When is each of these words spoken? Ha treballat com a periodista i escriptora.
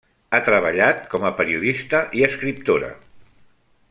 Ha 0.35 0.37
treballat 0.45 1.03
com 1.11 1.27
a 1.29 1.33
periodista 1.41 2.01
i 2.21 2.27
escriptora. 2.31 2.91